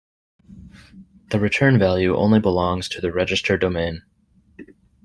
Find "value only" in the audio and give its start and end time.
1.77-2.39